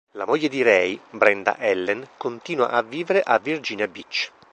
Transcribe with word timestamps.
La 0.13 0.25
moglie 0.25 0.47
di 0.49 0.63
Ray, 0.63 0.99
Brenda 1.11 1.59
Ellen, 1.59 2.03
continua 2.17 2.69
a 2.71 2.81
vivere 2.81 3.21
a 3.21 3.37
Virginia 3.37 3.87
Beach. 3.87 4.31